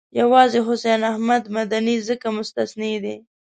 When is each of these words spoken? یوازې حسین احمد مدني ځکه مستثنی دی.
یوازې 0.19 0.59
حسین 0.67 1.01
احمد 1.11 1.43
مدني 1.55 1.95
ځکه 2.07 2.27
مستثنی 2.37 2.95
دی. 3.03 3.15